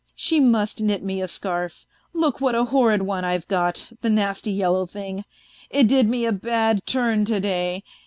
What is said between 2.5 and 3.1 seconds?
a horrid